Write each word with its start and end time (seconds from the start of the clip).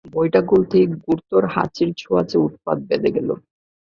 বইটা 0.13 0.41
খুলতেই 0.49 0.85
ঘোরতর 0.97 1.43
হাঁচির 1.53 1.89
ছোঁয়াচে 1.97 2.37
উৎপাত 2.47 2.77
বেধে 2.89 3.09
গেল। 3.15 3.29